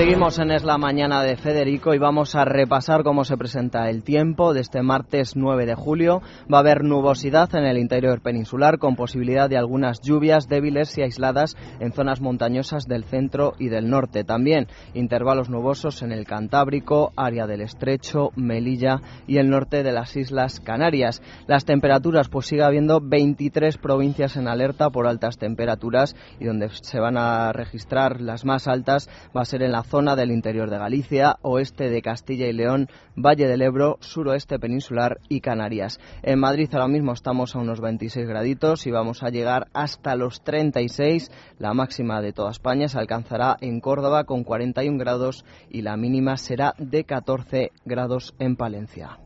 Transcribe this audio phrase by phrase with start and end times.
[0.00, 4.02] Seguimos en Es la Mañana de Federico y vamos a repasar cómo se presenta el
[4.02, 6.22] tiempo de este martes 9 de julio.
[6.50, 11.02] Va a haber nubosidad en el interior peninsular con posibilidad de algunas lluvias débiles y
[11.02, 14.24] aisladas en zonas montañosas del centro y del norte.
[14.24, 20.16] También intervalos nubosos en el Cantábrico, área del Estrecho, Melilla y el norte de las
[20.16, 21.20] Islas Canarias.
[21.46, 27.00] Las temperaturas, pues sigue habiendo 23 provincias en alerta por altas temperaturas y donde se
[27.00, 30.78] van a registrar las más altas va a ser en la zona del interior de
[30.78, 35.98] Galicia, oeste de Castilla y León, Valle del Ebro, suroeste peninsular y Canarias.
[36.22, 40.42] En Madrid ahora mismo estamos a unos 26 graditos y vamos a llegar hasta los
[40.44, 41.30] 36.
[41.58, 46.36] La máxima de toda España se alcanzará en Córdoba con 41 grados y la mínima
[46.36, 49.18] será de 14 grados en Palencia.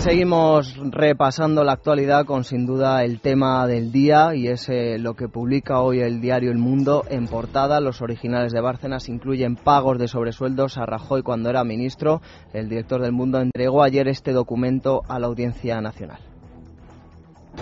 [0.00, 5.14] Seguimos repasando la actualidad con sin duda el tema del día y es eh, lo
[5.14, 7.80] que publica hoy el diario El Mundo en portada.
[7.80, 12.22] Los originales de Bárcenas incluyen pagos de sobresueldos a Rajoy cuando era ministro.
[12.54, 16.29] El director del Mundo entregó ayer este documento a la Audiencia Nacional.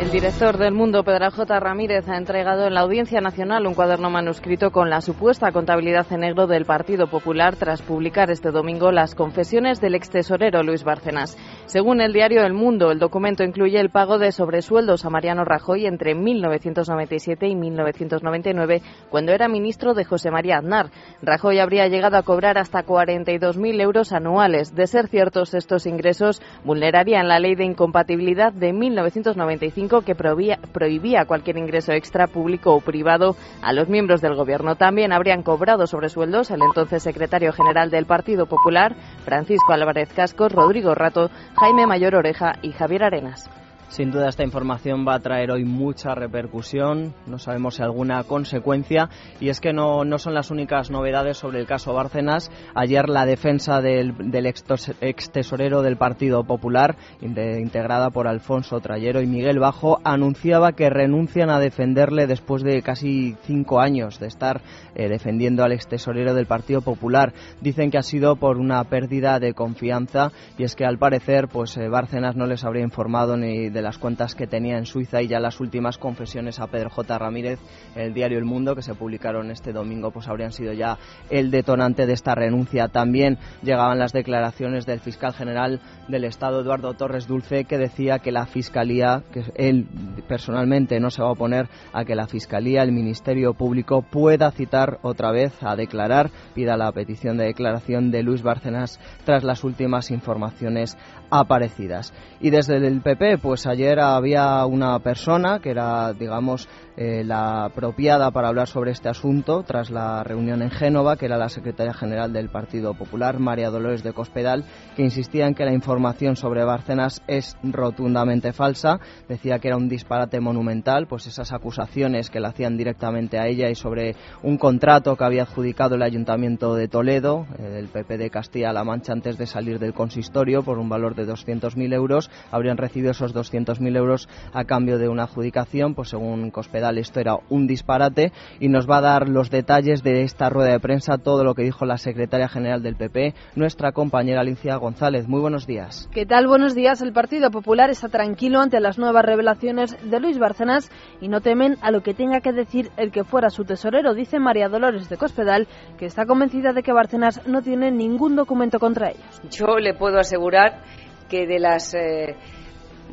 [0.01, 1.59] El director del Mundo, Pedro J.
[1.59, 6.21] Ramírez, ha entregado en la Audiencia Nacional un cuaderno manuscrito con la supuesta contabilidad en
[6.21, 11.37] negro del Partido Popular tras publicar este domingo las confesiones del ex tesorero Luis Bárcenas.
[11.67, 15.87] Según el diario El Mundo, el documento incluye el pago de sobresueldos a Mariano Rajoy
[15.87, 20.91] entre 1997 y 1999, cuando era ministro de José María Aznar.
[21.23, 24.77] Rajoy habría llegado a cobrar hasta 42.000 euros anuales.
[24.77, 31.25] De ser ciertos estos ingresos, vulnerarían la ley de incompatibilidad de 1995 que prohibía, prohibía
[31.25, 34.77] cualquier ingreso extra público o privado a los miembros del Gobierno.
[34.77, 40.95] También habrían cobrado sobresueldos el entonces secretario general del Partido Popular, Francisco Álvarez Cascos, Rodrigo
[40.95, 43.51] Rato, Jaime Mayor Oreja y Javier Arenas.
[43.89, 49.09] Sin duda esta información va a traer hoy mucha repercusión, no sabemos si alguna consecuencia,
[49.41, 52.51] y es que no, no son las únicas novedades sobre el caso Bárcenas.
[52.75, 59.27] Ayer la defensa del, del ex tesorero del Partido Popular, integrada por Alfonso Trayero y
[59.27, 64.61] Miguel Bajo, anunciaba que renuncian a defenderle después de casi cinco años de estar
[64.95, 67.33] eh, defendiendo al ex tesorero del Partido Popular.
[67.63, 71.77] Dicen que ha sido por una pérdida de confianza y es que al parecer pues
[71.79, 75.23] eh, Bárcenas no les habría informado ni de de las cuentas que tenía en Suiza
[75.23, 77.17] y ya las últimas confesiones a Pedro J.
[77.17, 77.61] Ramírez
[77.95, 80.99] el diario El Mundo que se publicaron este domingo pues habrían sido ya
[81.31, 82.89] el detonante de esta renuncia.
[82.89, 88.33] También llegaban las declaraciones del fiscal general del Estado Eduardo Torres Dulce que decía que
[88.33, 89.87] la Fiscalía, que él
[90.27, 94.99] personalmente no se va a oponer a que la Fiscalía, el Ministerio Público pueda citar
[95.03, 100.11] otra vez a declarar, pida la petición de declaración de Luis Bárcenas tras las últimas
[100.11, 100.97] informaciones
[101.31, 102.13] aparecidas.
[102.41, 106.69] Y desde el PP, pues ayer había una persona que era, digamos,
[107.01, 111.37] eh, la apropiada para hablar sobre este asunto tras la reunión en Génova, que era
[111.37, 114.65] la secretaria general del Partido Popular, María Dolores de Cospedal,
[114.97, 118.99] que insistía en que la información sobre Bárcenas es rotundamente falsa.
[119.29, 123.71] Decía que era un disparate monumental, pues esas acusaciones que le hacían directamente a ella
[123.71, 128.31] y sobre un contrato que había adjudicado el Ayuntamiento de Toledo, eh, del PP de
[128.31, 133.13] Castilla-La Mancha, antes de salir del consistorio por un valor de 200.000 euros, habrían recibido
[133.13, 133.33] esos
[133.65, 138.69] 200.000 euros a cambio de una adjudicación, pues según Cospedal esto era un disparate y
[138.69, 141.85] nos va a dar los detalles de esta rueda de prensa, todo lo que dijo
[141.85, 145.29] la secretaria general del PP, nuestra compañera Alicia González.
[145.29, 146.09] Muy buenos días.
[146.13, 146.47] ¿Qué tal?
[146.47, 147.03] Buenos días.
[147.03, 150.91] El Partido Popular está tranquilo ante las nuevas revelaciones de Luis Bárcenas
[151.21, 154.39] y no temen a lo que tenga que decir el que fuera su tesorero, dice
[154.39, 155.67] María Dolores de Cospedal,
[155.99, 159.41] que está convencida de que Bárcenas no tiene ningún documento contra ellos.
[159.51, 160.83] Yo le puedo asegurar
[161.29, 162.37] que de las eh,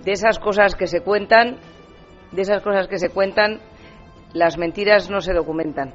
[0.06, 1.58] de esas cosas que se cuentan
[2.36, 3.60] de esas cosas que se cuentan,
[4.34, 5.94] las mentiras no se documentan.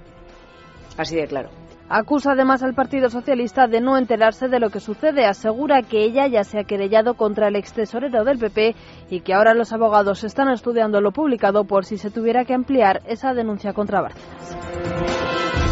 [0.96, 1.50] Así de claro.
[1.88, 5.24] Acusa además al Partido Socialista de no enterarse de lo que sucede.
[5.26, 8.76] Asegura que ella ya se ha querellado contra el ex tesorero del PP
[9.10, 13.02] y que ahora los abogados están estudiando lo publicado por si se tuviera que ampliar
[13.06, 15.69] esa denuncia contra Bárcenas.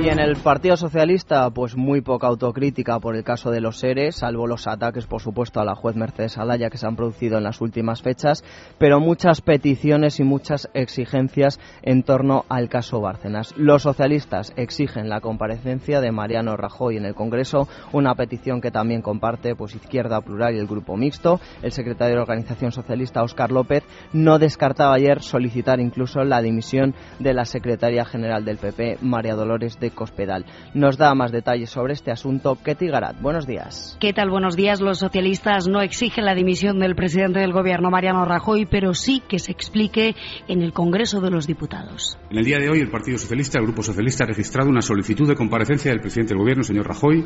[0.00, 4.16] Y en el Partido Socialista, pues muy poca autocrítica por el caso de los seres,
[4.16, 7.44] salvo los ataques, por supuesto, a la juez Mercedes Alaya que se han producido en
[7.44, 8.42] las últimas fechas,
[8.78, 13.54] pero muchas peticiones y muchas exigencias en torno al caso Bárcenas.
[13.56, 19.02] Los socialistas exigen la comparecencia de Mariano Rajoy en el Congreso, una petición que también
[19.02, 21.38] comparte pues Izquierda Plural y el Grupo Mixto.
[21.62, 26.94] El secretario de la Organización Socialista, Óscar López, no descartaba ayer solicitar incluso la dimisión
[27.20, 30.46] de la secretaria general del PP, María Dolores de Cospedal.
[30.72, 33.20] Nos da más detalles sobre este asunto Ketty Garat.
[33.20, 33.98] Buenos días.
[34.00, 34.30] ¿Qué tal?
[34.30, 34.80] Buenos días.
[34.80, 39.38] Los socialistas no exigen la dimisión del presidente del Gobierno, Mariano Rajoy, pero sí que
[39.38, 40.14] se explique
[40.48, 42.18] en el Congreso de los Diputados.
[42.30, 45.28] En el día de hoy, el Partido Socialista, el Grupo Socialista, ha registrado una solicitud
[45.28, 47.24] de comparecencia del presidente del Gobierno, señor Rajoy,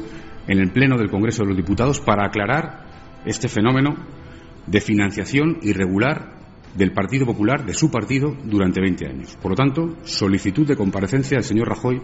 [0.49, 2.87] en el Pleno del Congreso de los Diputados para aclarar
[3.25, 3.94] este fenómeno
[4.67, 6.36] de financiación irregular
[6.76, 9.37] del Partido Popular, de su partido, durante 20 años.
[9.40, 12.00] Por lo tanto, solicitud de comparecencia del señor Rajoy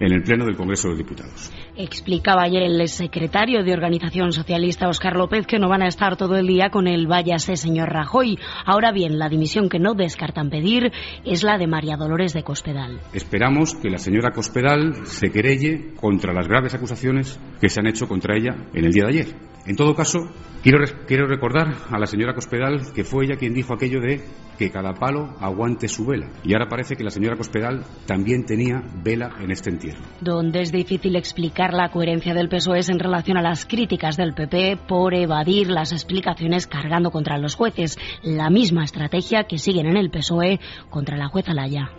[0.00, 1.52] en el Pleno del Congreso de los Diputados.
[1.76, 6.36] Explicaba ayer el secretario de Organización Socialista, Óscar López, que no van a estar todo
[6.36, 8.38] el día con el váyase señor Rajoy.
[8.64, 10.92] Ahora bien, la dimisión que no descartan pedir
[11.24, 13.00] es la de María Dolores de Cospedal.
[13.12, 18.06] Esperamos que la señora Cospedal se querelle contra las graves acusaciones que se han hecho
[18.06, 19.55] contra ella en el día de ayer.
[19.66, 20.20] En todo caso,
[20.62, 24.22] quiero, recordar a la señora Cospedal que fue ella quien dijo aquello de
[24.56, 26.30] que cada palo aguante su vela.
[26.44, 30.02] Y ahora parece que la señora Cospedal también tenía vela en este entierro.
[30.20, 34.34] Donde es difícil explicar la coherencia del PSOE es en relación a las críticas del
[34.34, 37.98] PP por evadir las explicaciones cargando contra los jueces.
[38.22, 40.60] La misma estrategia que siguen en el PSOE
[40.90, 41.90] contra la jueza Laya.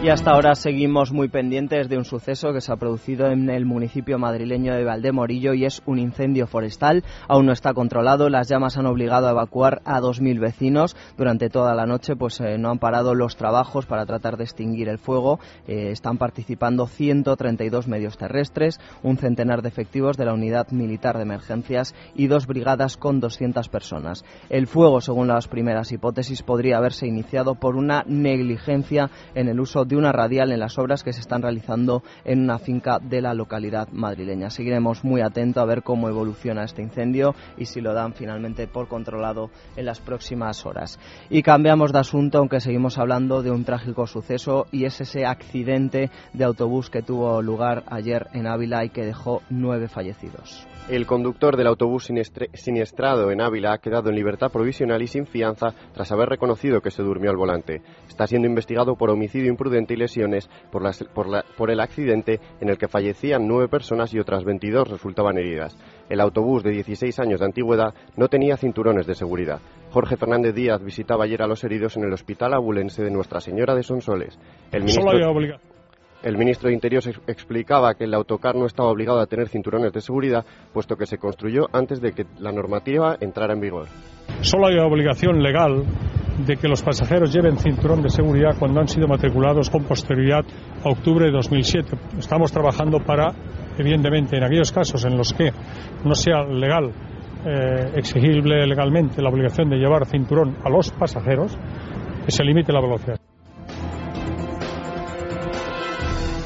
[0.00, 3.66] Y hasta ahora seguimos muy pendientes de un suceso que se ha producido en el
[3.66, 7.02] municipio madrileño de Valdemorillo y es un incendio forestal.
[7.26, 8.28] Aún no está controlado.
[8.28, 10.96] Las llamas han obligado a evacuar a 2.000 vecinos.
[11.16, 14.88] Durante toda la noche pues eh, no han parado los trabajos para tratar de extinguir
[14.88, 15.40] el fuego.
[15.66, 21.24] Eh, están participando 132 medios terrestres, un centenar de efectivos de la Unidad Militar de
[21.24, 24.24] Emergencias y dos brigadas con 200 personas.
[24.48, 29.87] El fuego, según las primeras hipótesis, podría haberse iniciado por una negligencia en el uso
[29.88, 33.32] de una radial en las obras que se están realizando en una finca de la
[33.32, 34.50] localidad madrileña.
[34.50, 38.86] Seguiremos muy atentos a ver cómo evoluciona este incendio y si lo dan finalmente por
[38.88, 40.98] controlado en las próximas horas.
[41.30, 46.10] Y cambiamos de asunto, aunque seguimos hablando de un trágico suceso y es ese accidente
[46.34, 50.66] de autobús que tuvo lugar ayer en Ávila y que dejó nueve fallecidos.
[50.88, 52.10] El conductor del autobús
[52.54, 56.90] siniestrado en Ávila ha quedado en libertad provisional y sin fianza tras haber reconocido que
[56.90, 57.82] se durmió al volante.
[58.08, 60.82] Está siendo investigado por homicidio imprudente y lesiones por,
[61.56, 65.76] por, el accidente en el que fallecían nueve personas y otras 22 resultaban heridas.
[66.08, 69.60] El autobús de 16 años de antigüedad no tenía cinturones de seguridad.
[69.90, 73.74] Jorge Fernández Díaz visitaba ayer a los heridos en el Hospital Abulense de Nuestra Señora
[73.74, 74.38] de Sonsoles.
[74.72, 75.58] El ministro...
[76.20, 80.00] El ministro de Interior explicaba que el autocar no estaba obligado a tener cinturones de
[80.00, 83.86] seguridad, puesto que se construyó antes de que la normativa entrara en vigor.
[84.40, 85.84] Solo hay obligación legal
[86.46, 90.44] de que los pasajeros lleven cinturón de seguridad cuando han sido matriculados con posterioridad
[90.84, 91.96] a octubre de 2007.
[92.18, 93.32] Estamos trabajando para,
[93.76, 95.50] evidentemente, en aquellos casos en los que
[96.04, 96.92] no sea legal,
[97.44, 101.56] eh, exigible legalmente la obligación de llevar cinturón a los pasajeros,
[102.24, 103.18] que se limite la velocidad.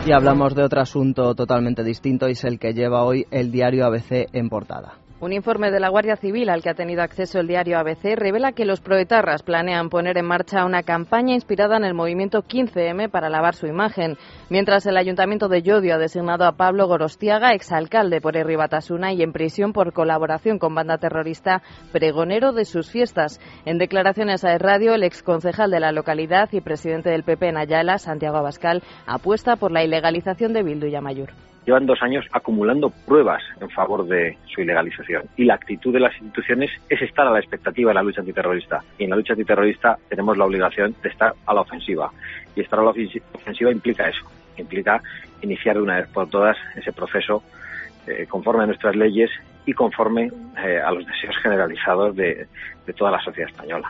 [0.05, 3.87] Y hablamos de otro asunto totalmente distinto y es el que lleva hoy el diario
[3.87, 5.02] ABC en portada.
[5.23, 8.51] Un informe de la Guardia Civil al que ha tenido acceso el diario ABC revela
[8.51, 13.31] que los proetarras planean poner en marcha una campaña inspirada en el movimiento 15M para
[13.31, 14.19] lavar su imagen,
[14.51, 19.33] mientras el Ayuntamiento de Llodio ha designado a Pablo Gorostiaga, exalcalde por Batasuna y en
[19.33, 21.63] prisión por colaboración con banda terrorista,
[21.93, 23.39] pregonero de sus fiestas.
[23.65, 27.99] En declaraciones a radio, el exconcejal de la localidad y presidente del PP en Ayala,
[27.99, 31.31] Santiago Abascal, apuesta por la ilegalización de Bildu y Amayur
[31.67, 35.25] llevan dos años acumulando pruebas en favor de su ilegalización.
[35.37, 38.83] Y la actitud de las instituciones es estar a la expectativa de la lucha antiterrorista.
[38.99, 42.11] Y en la lucha antiterrorista tenemos la obligación de estar a la ofensiva.
[42.57, 44.25] Y estar a la ofensiva implica eso,
[44.57, 45.01] implica
[45.43, 47.43] iniciar de una vez por todas ese proceso
[48.07, 49.31] eh, conforme a nuestras leyes
[49.65, 50.31] y conforme
[50.65, 52.47] eh, a los deseos generalizados de
[52.97, 53.89] toda la sociedad española.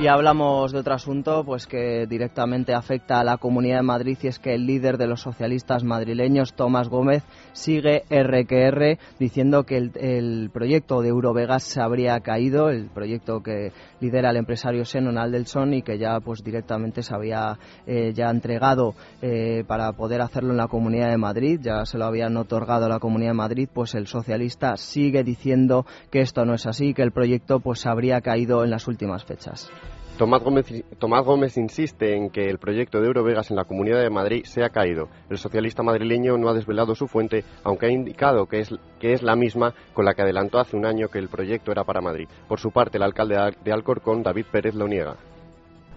[0.00, 4.28] Y hablamos de otro asunto pues que directamente afecta a la Comunidad de Madrid y
[4.28, 10.50] es que el líder de los socialistas madrileños, Tomás Gómez, sigue RQR diciendo que el,
[10.52, 15.82] proyecto de Eurovegas se habría caído, el proyecto que lidera el empresario Senon Aldelson y
[15.82, 20.68] que ya pues directamente se había eh, ya entregado eh, para poder hacerlo en la
[20.68, 24.06] Comunidad de Madrid, ya se lo habían otorgado a la Comunidad de Madrid, pues el
[24.06, 28.70] socialista sigue diciendo que esto no es así, que el proyecto pues habría caído en
[28.70, 29.68] las últimas fechas.
[30.18, 30.66] Tomás Gómez,
[30.98, 34.64] Tomás Gómez insiste en que el proyecto de Eurovegas en la Comunidad de Madrid se
[34.64, 35.08] ha caído.
[35.30, 39.22] El socialista madrileño no ha desvelado su fuente, aunque ha indicado que es, que es
[39.22, 42.28] la misma con la que adelantó hace un año que el proyecto era para Madrid.
[42.48, 45.14] Por su parte, el alcalde de Alcorcón, David Pérez, lo niega.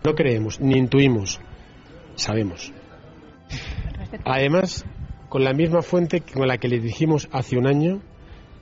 [0.04, 1.42] No creemos, ni intuimos,
[2.14, 2.72] sabemos.
[4.24, 4.86] Además,
[5.30, 8.04] con la misma fuente con la que le dijimos hace un año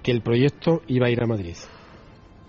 [0.03, 1.57] que el proyecto iba a ir a Madrid.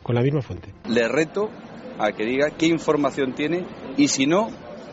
[0.04, 0.72] Con la misma fuente.
[0.88, 1.50] Le reto
[1.98, 3.64] a que diga qué información tiene
[3.96, 4.50] y si no,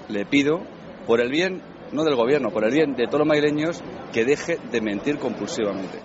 [0.10, 0.62] le pido,
[1.06, 1.62] por el bien,
[1.92, 3.82] no del gobierno, por el bien de todos los madrileños,
[4.14, 6.00] que deje de mentir compulsivamente.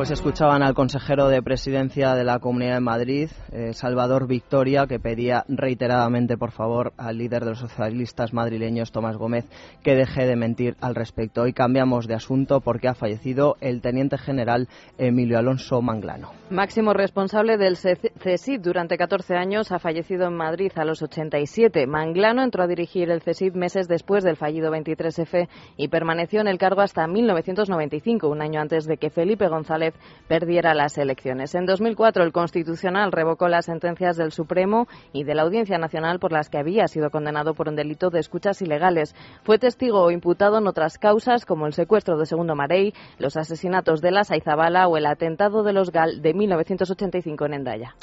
[0.00, 4.98] Pues escuchaban al consejero de presidencia de la Comunidad de Madrid, eh, Salvador Victoria, que
[4.98, 9.44] pedía reiteradamente, por favor, al líder de los socialistas madrileños, Tomás Gómez,
[9.82, 11.42] que deje de mentir al respecto.
[11.42, 16.30] Hoy cambiamos de asunto porque ha fallecido el teniente general Emilio Alonso Manglano.
[16.48, 21.86] Máximo responsable del CESID durante 14 años, ha fallecido en Madrid a los 87.
[21.86, 26.56] Manglano entró a dirigir el CESID meses después del fallido 23F y permaneció en el
[26.56, 29.89] cargo hasta 1995, un año antes de que Felipe González
[30.28, 31.54] perdiera las elecciones.
[31.54, 36.32] En 2004 el Constitucional revocó las sentencias del Supremo y de la Audiencia Nacional por
[36.32, 39.14] las que había sido condenado por un delito de escuchas ilegales.
[39.42, 44.00] Fue testigo o imputado en otras causas como el secuestro de Segundo Marey, los asesinatos
[44.00, 47.94] de la Saizabala o el atentado de los GAL de 1985 en Endaya.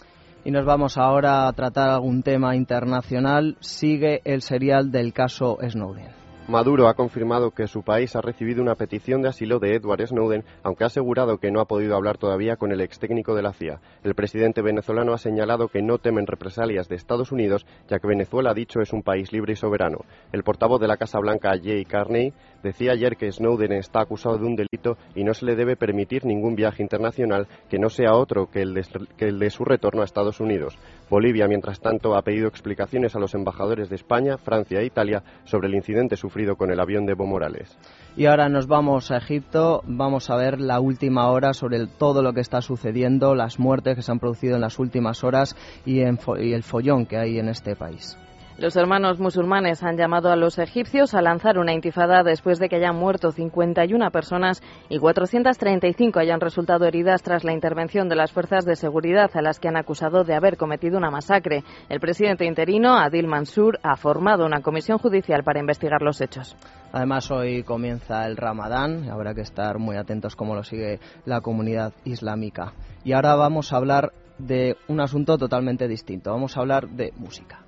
[0.44, 3.58] Y nos vamos ahora a tratar algún tema internacional.
[3.60, 6.27] Sigue el serial del caso Snowden.
[6.48, 10.46] Maduro ha confirmado que su país ha recibido una petición de asilo de Edward Snowden,
[10.64, 13.52] aunque ha asegurado que no ha podido hablar todavía con el ex técnico de la
[13.52, 13.82] CIA.
[14.02, 18.52] El presidente venezolano ha señalado que no temen represalias de Estados Unidos, ya que Venezuela,
[18.52, 20.06] ha dicho, es un país libre y soberano.
[20.32, 22.32] El portavoz de la Casa Blanca, Jay Carney,
[22.64, 26.24] decía ayer que Snowden está acusado de un delito y no se le debe permitir
[26.24, 28.86] ningún viaje internacional que no sea otro que el de,
[29.18, 30.78] que el de su retorno a Estados Unidos.
[31.10, 35.68] Bolivia, mientras tanto, ha pedido explicaciones a los embajadores de España, Francia e Italia sobre
[35.68, 37.78] el incidente sufrido con el avión de Evo Morales.
[38.18, 42.34] Y ahora nos vamos a Egipto, vamos a ver la última hora sobre todo lo
[42.34, 46.54] que está sucediendo, las muertes que se han producido en las últimas horas y, y
[46.54, 48.18] el follón que hay en este país.
[48.58, 52.78] Los hermanos musulmanes han llamado a los egipcios a lanzar una intifada después de que
[52.78, 58.66] hayan muerto 51 personas y 435 hayan resultado heridas tras la intervención de las fuerzas
[58.66, 61.64] de seguridad a las que han acusado de haber cometido una masacre.
[61.88, 66.58] El presidente interino, Adil Mansur, ha formado una comisión judicial para investigar los hechos.
[66.92, 71.94] Además, hoy comienza el Ramadán habrá que estar muy atentos cómo lo sigue la comunidad
[72.06, 72.74] islámica.
[73.04, 76.32] Y ahora vamos a hablar de un asunto totalmente distinto.
[76.32, 77.67] Vamos a hablar de música.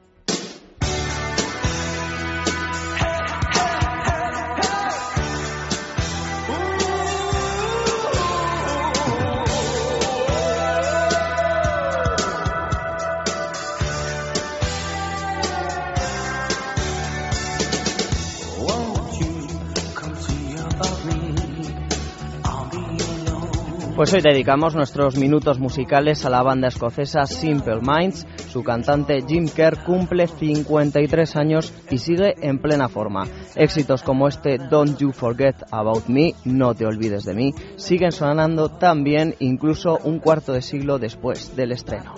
[24.00, 28.26] Pues hoy dedicamos nuestros minutos musicales a la banda escocesa Simple Minds.
[28.50, 33.28] Su cantante Jim Kerr cumple 53 años y sigue en plena forma.
[33.58, 38.70] Éxitos como este Don't You Forget About Me, No Te Olvides de Mí, siguen sonando
[38.70, 42.14] tan bien incluso un cuarto de siglo después del estreno.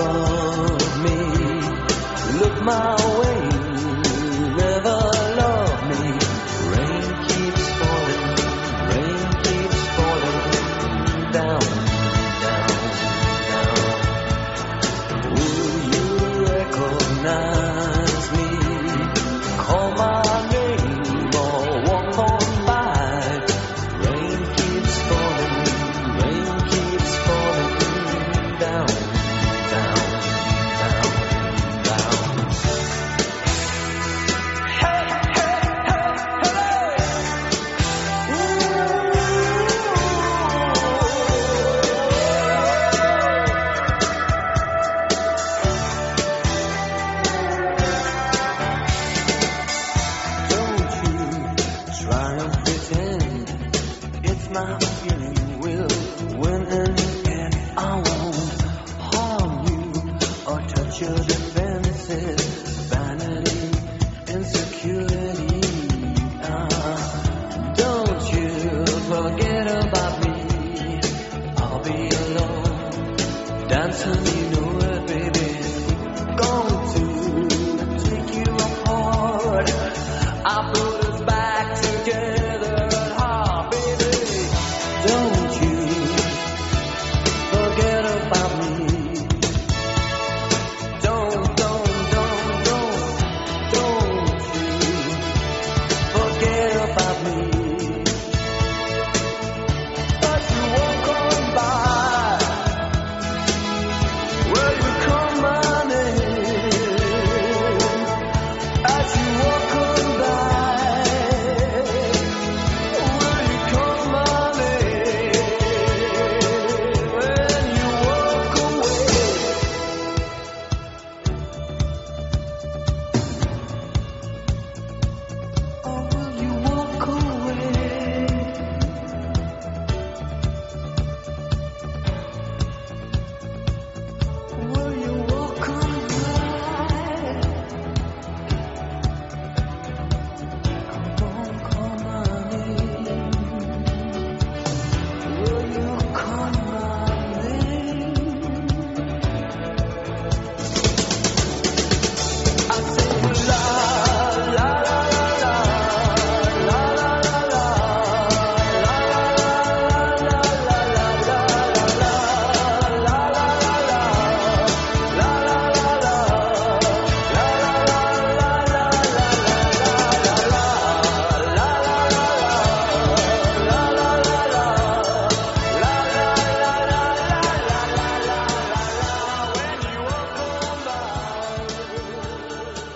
[0.00, 1.18] above me.
[2.40, 3.09] Look my